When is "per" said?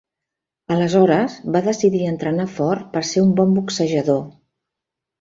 2.97-3.07